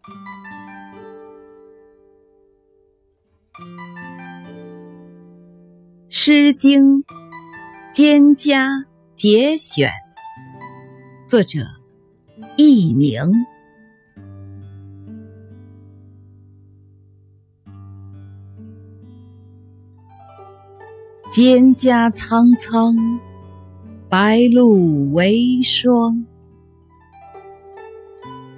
[6.08, 7.02] 《诗经·
[7.94, 9.90] 蒹葭节选》
[11.28, 11.58] 作者
[12.56, 13.20] 佚名。
[21.30, 22.96] 蒹葭苍苍，
[24.08, 26.24] 白露为霜。